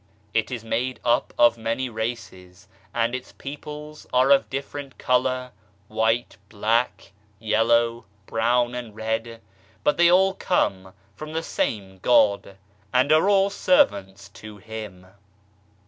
[0.33, 5.51] It is made up of many races, and its peoples are of different colour,
[5.89, 9.41] white, black, yellow, brown and red
[9.83, 12.57] but they all come from the same God,
[12.91, 15.05] and all are servants to Him.